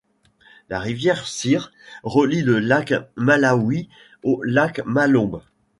La 0.69 0.79
rivière 0.79 1.27
Shire 1.27 1.71
relie 2.01 2.41
le 2.41 2.57
lac 2.57 2.91
Malawi 3.17 3.87
au 4.23 4.41
lac 4.41 4.81
Malombe. 4.87 5.43